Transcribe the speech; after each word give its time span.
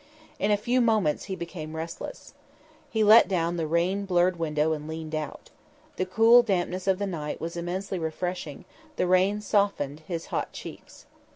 In 0.39 0.49
a 0.49 0.57
few 0.57 0.81
moments 0.81 1.25
he 1.25 1.35
became 1.35 1.75
restless. 1.75 2.33
He 2.89 3.03
let 3.03 3.27
down 3.27 3.55
the 3.57 3.67
rain 3.67 4.05
blurred 4.05 4.35
window 4.39 4.73
and 4.73 4.87
leaned 4.87 5.13
out. 5.13 5.51
The 5.97 6.07
cool 6.07 6.41
dampness 6.41 6.87
of 6.87 6.97
the 6.97 7.05
night 7.05 7.39
was 7.39 7.55
immensely 7.55 7.99
refreshing, 7.99 8.65
the 8.95 9.05
rain 9.05 9.41
softened 9.41 9.99
his 10.07 10.25
hot 10.33 10.53
cheeks. 10.53 11.05